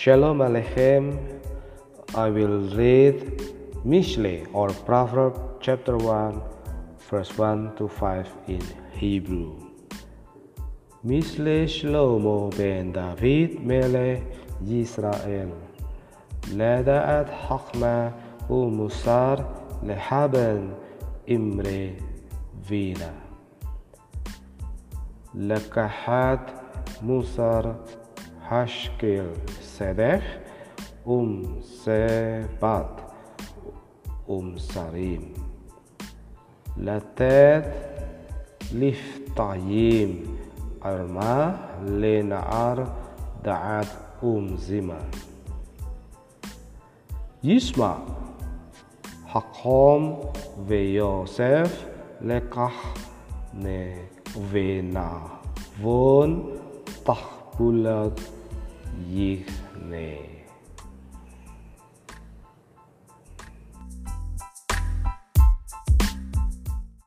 [0.00, 1.04] Shalom Aleichem.
[2.14, 3.16] I will read
[3.84, 6.40] Mishle or Proverb chapter 1,
[7.10, 9.60] verse 1 to 5 in Hebrew.
[11.04, 14.22] Mishle Shlomo ben David mele
[14.64, 15.52] Yisrael.
[16.56, 18.12] نادأت حكمة
[18.50, 19.44] ومصار
[19.82, 20.72] لحبن
[21.30, 21.96] إمري
[22.64, 23.12] فينا
[28.50, 29.30] هاشكيل
[29.62, 30.38] صدف
[31.08, 33.00] أم سبات
[34.30, 35.34] أم سريم
[36.76, 37.74] لتات
[38.74, 40.38] لفتايم
[40.84, 42.92] أرما لنعر
[43.44, 43.86] دعات
[44.22, 45.10] أم زما
[47.44, 47.98] يسمع
[49.26, 50.18] حقام
[50.70, 51.86] ويوسف
[52.20, 52.94] لكح
[53.54, 55.20] نفينا
[55.82, 56.58] فون
[57.04, 58.39] تحبلت
[59.10, 59.44] 一
[59.90, 60.39] 内。